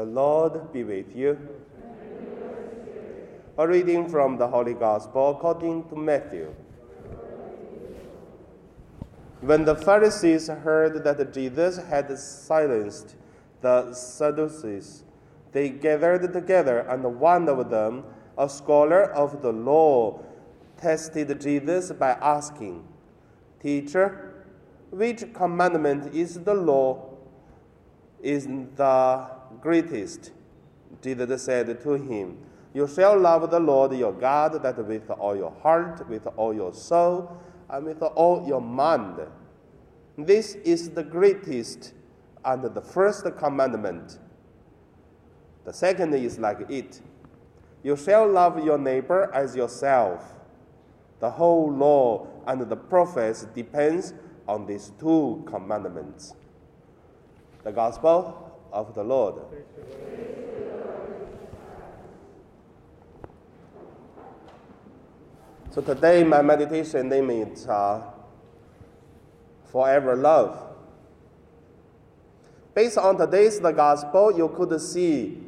[0.00, 1.36] The Lord be with you.
[3.58, 6.54] A reading from the Holy Gospel according to Matthew.
[9.42, 13.14] When the Pharisees heard that Jesus had silenced
[13.60, 15.04] the Sadducees,
[15.52, 18.04] they gathered together, and one of them,
[18.38, 20.18] a scholar of the law,
[20.78, 22.88] tested Jesus by asking,
[23.60, 24.46] Teacher,
[24.88, 27.06] which commandment is the law?
[28.22, 30.32] Is the greatest?
[31.02, 32.38] Jesus said to him,
[32.74, 36.74] You shall love the Lord your God that with all your heart, with all your
[36.74, 39.20] soul, and with all your mind.
[40.18, 41.94] This is the greatest
[42.44, 44.18] and the first commandment.
[45.64, 47.00] The second is like it
[47.82, 50.34] You shall love your neighbor as yourself.
[51.20, 54.14] The whole law and the prophets depends
[54.48, 56.34] on these two commandments.
[57.62, 59.42] The Gospel of the Lord.
[65.70, 68.02] So today my meditation name is uh,
[69.66, 70.58] Forever Love.
[72.74, 75.38] Based on today's the Gospel, you could see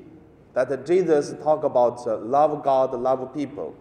[0.54, 3.74] that Jesus talk about uh, love God, love people.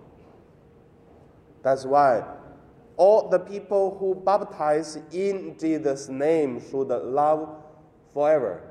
[1.64, 2.24] That's why
[2.98, 7.50] all the people who baptize in Jesus' name should love
[8.14, 8.62] forever,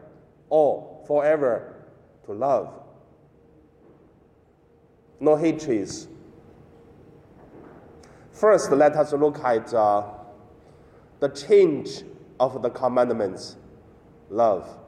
[0.50, 1.86] or forever
[2.26, 2.74] to love.
[5.18, 6.08] No hatreds.
[8.32, 10.04] First, let us look at uh,
[11.20, 12.02] the change
[12.38, 13.56] of the commandments
[14.30, 14.78] love.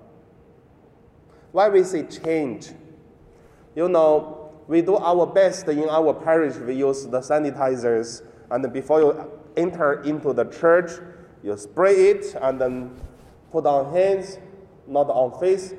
[1.52, 2.70] Why we say change?
[3.74, 9.00] You know, we do our best in our parish, we use the sanitizers, and before
[9.00, 10.92] you enter into the church,
[11.42, 13.00] you spray it and then
[13.50, 14.38] put on hands,
[14.86, 15.74] not on face,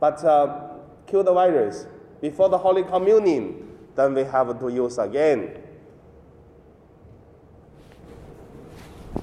[0.00, 0.70] but uh,
[1.06, 1.86] kill the virus.
[2.20, 5.62] Before the Holy Communion, then we have to use again.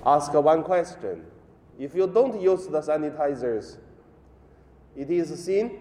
[0.05, 1.25] Ask one question.
[1.79, 3.77] If you don't use the sanitizers,
[4.95, 5.71] it is a sin?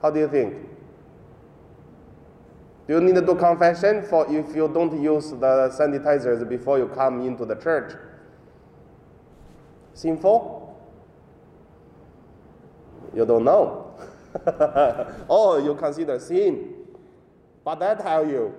[0.00, 0.54] How do you think?
[2.86, 6.88] Do you need to do confession for if you don't use the sanitizers before you
[6.88, 7.94] come into the church?
[9.98, 10.78] Sinful?
[13.16, 13.96] You don't know.
[15.28, 16.72] oh, you consider sin.
[17.64, 18.54] But I tell you,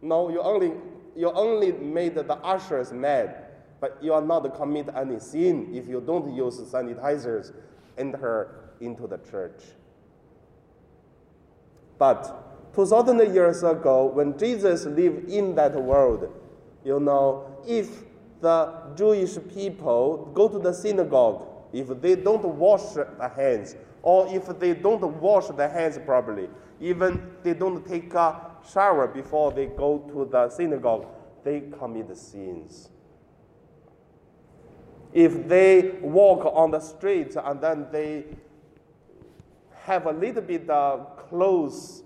[0.00, 0.72] no, you only
[1.14, 3.36] you only made the ushers mad,
[3.80, 7.52] but you are not commit any sin if you don't use sanitizers
[7.98, 9.60] enter into the church.
[11.98, 16.32] But 2,000 years ago, when Jesus lived in that world,
[16.82, 18.07] you know, if
[18.40, 24.46] the Jewish people go to the synagogue, if they don't wash the hands, or if
[24.58, 26.48] they don't wash the hands properly,
[26.80, 28.40] even they don't take a
[28.72, 31.06] shower before they go to the synagogue,
[31.44, 32.90] they commit sins.
[35.12, 38.24] If they walk on the streets and then they
[39.82, 42.02] have a little bit of clothes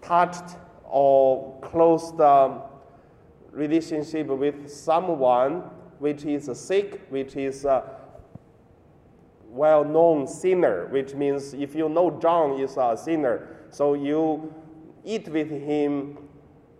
[0.00, 2.62] touched or close um,
[3.52, 5.62] relationship with someone
[5.98, 7.84] which is sick, which is a
[9.48, 14.52] well-known sinner, which means if you know John is a sinner, so you
[15.04, 16.18] eat with him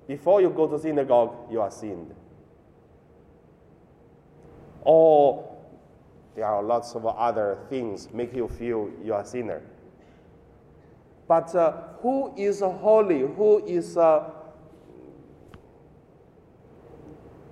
[0.08, 2.14] before you go to synagogue, you are sinned.
[4.82, 5.48] Or
[6.34, 9.62] there are lots of other things make you feel you are sinner.
[11.28, 13.20] But uh, who is holy?
[13.20, 14.30] Who is uh,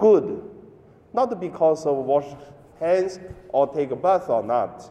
[0.00, 0.42] good?
[1.12, 2.26] Not because of wash
[2.80, 4.90] hands or take a bath or not.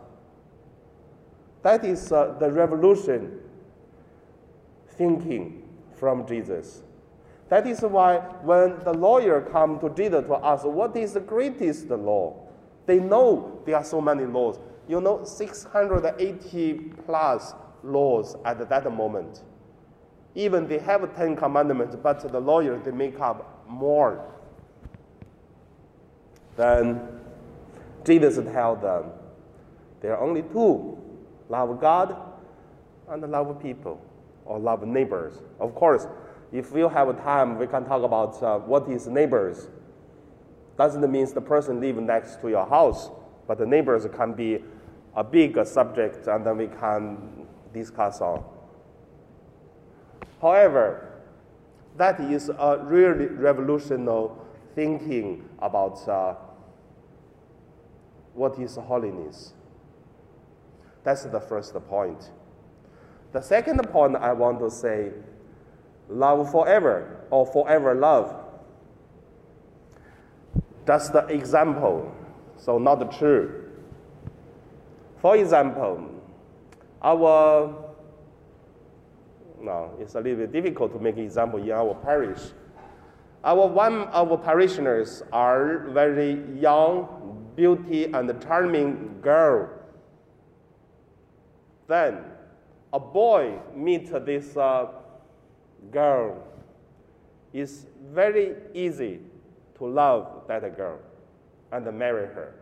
[1.63, 3.39] That is uh, the revolution
[4.97, 5.63] thinking
[5.95, 6.83] from Jesus.
[7.49, 11.89] That is why when the lawyer come to Jesus to ask what is the greatest
[11.89, 12.35] law,
[12.85, 14.59] they know there are so many laws.
[14.87, 16.73] You know, 680
[17.05, 17.53] plus
[17.83, 19.43] laws at that moment.
[20.35, 24.25] Even they have 10 commandments, but the lawyer they make up more.
[26.59, 26.99] Then
[28.03, 29.11] Jesus tell them
[30.01, 30.97] there are only two
[31.47, 32.13] love God
[33.07, 34.01] and love people
[34.43, 35.35] or love neighbors.
[35.61, 36.05] Of course,
[36.51, 39.69] if we have time, we can talk about uh, what is neighbors.
[40.77, 43.09] Doesn't mean the person live next to your house,
[43.47, 44.61] but the neighbors can be
[45.15, 48.43] a big subject, and then we can discuss on.
[50.41, 51.21] However,
[51.95, 54.31] that is a really revolutionary
[54.75, 56.35] thinking about uh,
[58.39, 59.53] what is holiness.
[61.03, 62.31] That's the first point.
[63.33, 65.11] The second point I want to say
[66.07, 68.33] love forever or forever love.
[70.85, 72.15] That's the example,
[72.55, 73.65] so not true.
[75.17, 76.09] For example,
[77.03, 77.75] our
[79.61, 82.39] no, it's a little bit difficult to make an example in our parish.
[83.43, 87.18] Our one of our parishioners are very young,
[87.59, 89.69] beauty and charming girl.
[91.87, 92.23] Then
[92.93, 94.87] a boy meet this uh,
[95.91, 96.41] girl.
[97.51, 99.19] It's very easy
[99.77, 100.99] to love that girl
[101.73, 102.55] and marry her,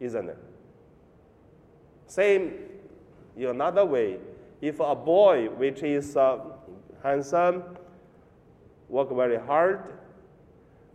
[0.00, 0.38] isn't it?
[2.08, 2.52] Same
[3.36, 4.18] in another way,
[4.60, 6.38] if a boy which is uh,
[7.00, 7.62] handsome,
[8.88, 9.92] work very hard,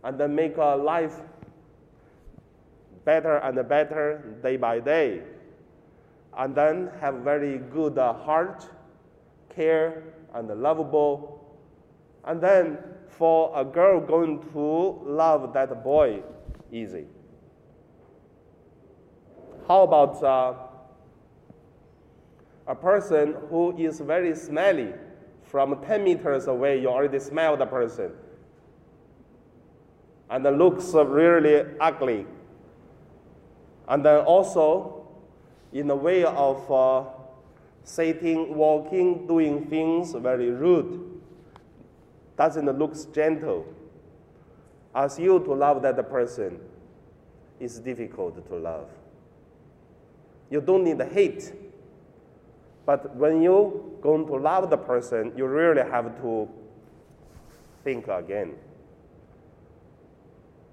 [0.04, 1.20] and then make a life
[3.04, 5.22] better and better day by day,
[6.38, 8.68] and then have very good uh, heart,
[9.54, 10.02] care,
[10.34, 11.56] and lovable,
[12.24, 12.78] and then
[13.08, 16.22] for a girl going to love that boy
[16.72, 17.04] easy.
[19.68, 20.54] How about uh,
[22.66, 24.92] a person who is very smelly
[25.52, 28.12] from 10 meters away, you already smell the person.
[30.30, 32.26] And looks really ugly.
[33.88, 35.06] And then also,
[35.72, 37.04] in the way of uh,
[37.84, 41.20] sitting, walking, doing things very rude,
[42.36, 43.66] doesn't look gentle.
[44.94, 46.60] As you to love that person
[47.58, 48.88] is difficult to love.
[50.50, 51.52] You don't need hate
[52.84, 56.48] but when you going to love the person, you really have to
[57.84, 58.54] think again.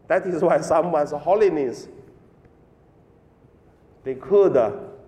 [0.08, 1.88] That is why someone's holiness,
[4.10, 4.56] they could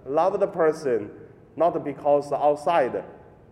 [0.06, 1.09] love the person
[1.56, 3.03] not because outside,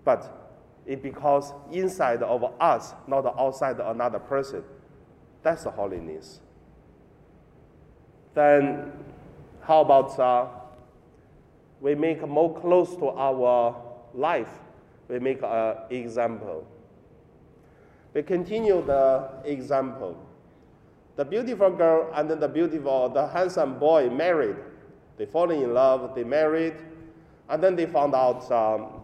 [0.05, 0.53] but
[0.85, 4.63] it because inside of us, not outside another person.
[5.41, 6.39] That's the holiness.
[8.35, 8.91] Then,
[9.61, 10.49] how about uh,
[11.81, 13.75] we make more close to our
[14.13, 14.51] life.
[15.07, 16.67] We make an example.
[18.13, 20.15] We continue the example.
[21.15, 24.57] The beautiful girl and the beautiful, the handsome boy married.
[25.19, 26.75] They fall in love, they married,
[27.49, 29.01] and then they found out um,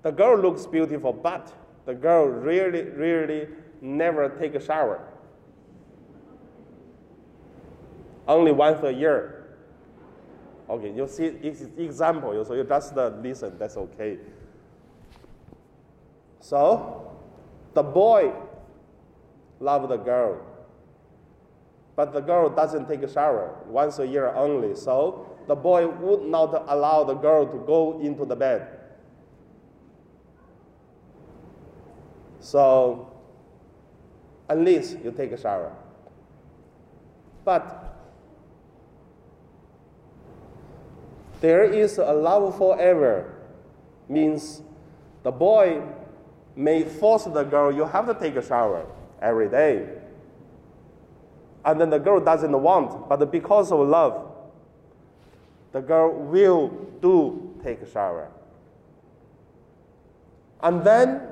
[0.00, 1.52] the girl looks beautiful, but
[1.84, 3.46] the girl really, really
[3.82, 5.06] never take a shower.
[8.26, 9.58] Only once a year.
[10.70, 14.16] Okay, you see it's example, so you just uh, listen, that's okay.
[16.40, 17.12] So,
[17.74, 18.32] the boy
[19.60, 20.40] loved the girl,
[21.98, 24.76] but the girl doesn't take a shower once a year only.
[24.76, 28.68] So, the boy would not allow the girl to go into the bed.
[32.38, 33.12] So,
[34.48, 35.72] at least you take a shower.
[37.44, 37.88] But
[41.40, 43.32] There is a love forever
[44.08, 44.62] means
[45.22, 45.82] the boy
[46.56, 48.86] may force the girl, you have to take a shower
[49.22, 49.88] every day.
[51.64, 54.32] And then the girl doesn't want, but because of love,
[55.72, 56.68] the girl will
[57.00, 58.30] do take a shower.
[60.62, 61.22] And then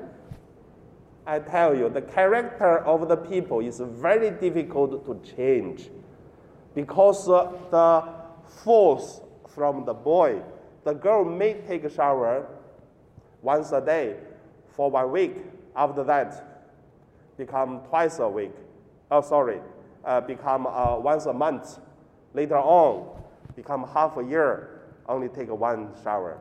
[1.26, 5.90] I tell you, the character of the people is very difficult to change
[6.75, 8.04] because the
[8.62, 10.42] force from the boy.
[10.85, 12.47] The girl may take a shower
[13.42, 14.16] once a day
[14.76, 15.37] for one week.
[15.75, 16.66] After that,
[17.37, 18.54] become twice a week.
[19.11, 19.61] Oh, sorry,
[20.07, 21.79] uh, become uh, once a month.
[22.33, 23.23] Later on,
[23.55, 26.39] become half a year, only take one shower.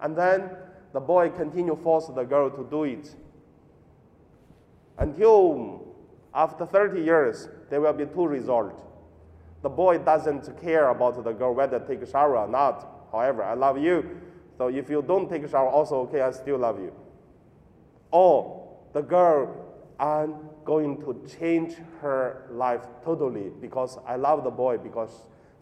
[0.00, 0.50] And then
[0.92, 3.14] the boy continue force the girl to do it
[5.00, 5.86] until
[6.34, 8.82] after 30 years, there will be two results.
[9.62, 13.08] The boy doesn't care about the girl whether take a shower or not.
[13.10, 14.20] However, I love you.
[14.56, 16.92] So if you don't take a shower, also okay, I still love you.
[18.10, 24.78] Or the girl, I'm going to change her life totally because I love the boy
[24.78, 25.10] because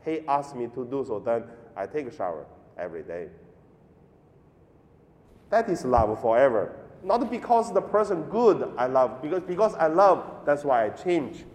[0.04, 1.18] he asked me to do so.
[1.18, 2.44] Then I take a shower
[2.76, 3.28] every day.
[5.48, 6.76] That is love forever.
[7.02, 11.46] Not because the person good I love, because because I love, that's why I change.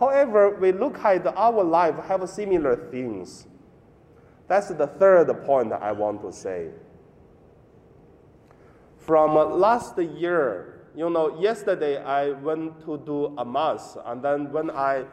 [0.00, 3.46] However, we look at our life have similar things.
[4.48, 6.70] That's the third point I want to say.
[8.96, 14.70] From last year, you know, yesterday I went to do a mass, and then when
[14.70, 15.04] I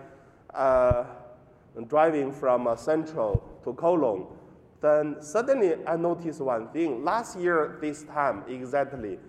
[0.54, 1.06] uh,
[1.88, 4.28] driving from uh, Central to Kowloon,
[4.82, 7.04] then suddenly I noticed one thing.
[7.04, 9.20] Last year, this time exactly,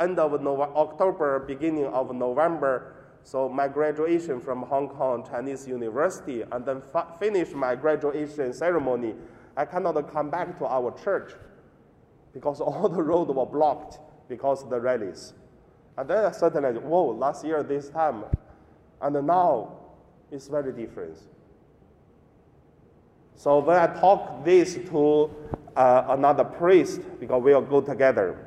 [0.00, 6.64] end of October, beginning of November, so my graduation from Hong Kong Chinese University, and
[6.66, 9.14] then fa- finish my graduation ceremony,
[9.56, 11.34] I cannot come back to our church
[12.32, 15.34] because all the roads were blocked because of the rallies.
[15.96, 18.24] And then I suddenly, whoa, last year this time,
[19.00, 19.76] and now
[20.30, 21.18] it's very different.
[23.34, 25.30] So when I talk this to
[25.76, 28.38] uh, another priest, because we'll go together.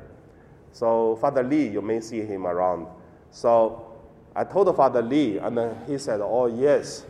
[0.72, 2.86] So Father Lee, you may see him around.
[3.30, 3.92] So
[4.36, 7.04] I told Father Lee, and then he said, "Oh yes,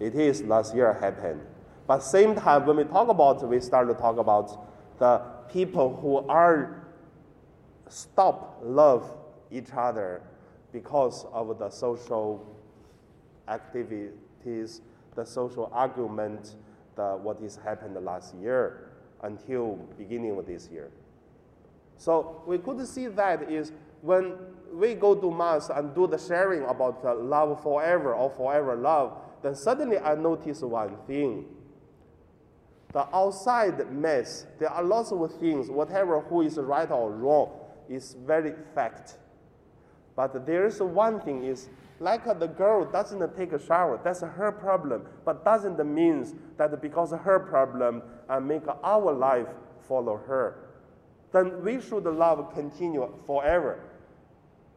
[0.00, 1.40] it is last year happened."
[1.86, 4.66] But same time, when we talk about, we start to talk about
[4.98, 5.18] the
[5.52, 6.86] people who are
[7.88, 9.12] stop love
[9.54, 10.22] each other
[10.72, 12.58] because of the social
[13.48, 14.80] activities,
[15.14, 16.56] the social argument,
[16.96, 18.90] the, what has happened last year
[19.22, 20.90] until beginning of this year.
[21.96, 24.34] So we could see that is when
[24.72, 29.16] we go to mass and do the sharing about the love forever or forever love,
[29.42, 31.46] then suddenly I notice one thing.
[32.92, 37.50] The outside mess, there are lots of things, whatever who is right or wrong,
[37.88, 39.16] is very fact.
[40.16, 41.68] But there is one thing is
[42.00, 47.12] like the girl doesn't take a shower, that's her problem, but doesn't mean that because
[47.12, 49.48] of her problem I make our life
[49.88, 50.56] follow her.
[51.32, 53.80] Then we should love continue forever.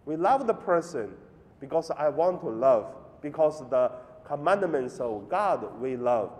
[0.05, 1.13] We love the person
[1.59, 3.91] because I want to love, because the
[4.25, 6.31] commandments of God we love.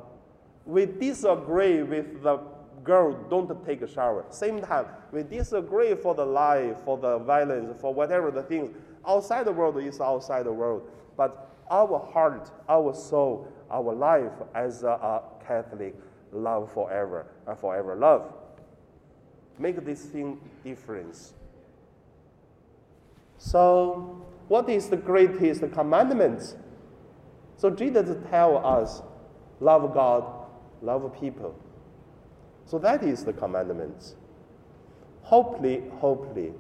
[0.66, 2.40] We disagree with the
[2.88, 4.26] girl don't take a shower.
[4.30, 8.76] Same time, we disagree for the lie, for the violence, for whatever the things.
[9.06, 10.90] Outside the world is outside the world.
[11.16, 15.96] But our heart, our soul, our life as a, a Catholic,
[16.32, 18.34] love forever and forever love.
[19.60, 21.34] Make this thing difference.
[23.38, 26.56] So, what is the greatest commandment?
[27.58, 29.02] So Jesus tell us,
[29.60, 30.24] love God,
[30.82, 31.56] love people.
[32.68, 34.16] So that is the commandments.
[35.22, 36.54] Hopefully, hopefully,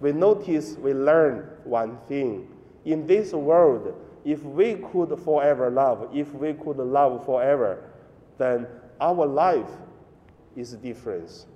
[0.00, 2.48] we notice, we learn one thing.
[2.84, 3.94] In this world,
[4.24, 7.90] if we could forever love, if we could love forever,
[8.38, 8.68] then
[9.00, 9.70] our life
[10.54, 11.46] is different.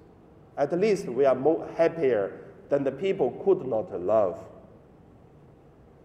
[0.56, 4.38] At least we are more happier than the people could not love.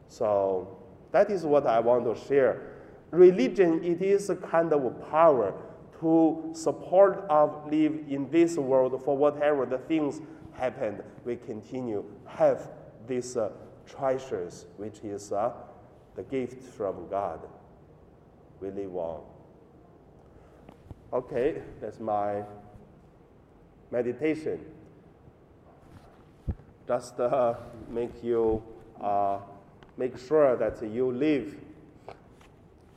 [0.07, 0.77] So
[1.11, 2.73] that is what I want to share.
[3.09, 5.53] Religion, it is a kind of power
[5.99, 10.21] to support us live in this world for whatever the things
[10.53, 12.69] happened, we continue have
[13.07, 13.49] these uh,
[13.85, 15.51] treasures, which is uh,
[16.15, 17.39] the gift from God.
[18.59, 19.21] We live on.
[21.13, 22.43] Okay, that's my
[23.91, 24.59] meditation.
[26.87, 27.53] Just uh,
[27.89, 28.61] make you
[29.01, 29.39] uh,
[29.95, 31.55] make sure that you live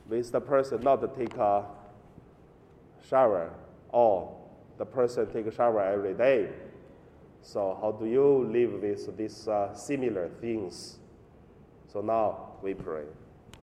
[0.09, 1.65] with the person not take a
[3.07, 3.51] shower
[3.89, 4.35] or
[4.77, 6.49] the person take shower every day.
[7.41, 10.99] So how do you live with these uh, similar things?
[11.91, 13.05] So now we pray.